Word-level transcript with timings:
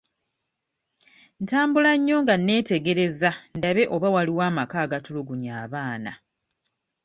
Ntambula 1.43 1.91
nnyo 1.97 2.15
nga 2.23 2.35
neetegereza 2.37 3.29
ndabe 3.57 3.83
oba 3.95 4.07
waliwo 4.15 4.41
amaka 4.49 4.75
agatulugunya 4.85 5.53
abaana. 5.63 6.11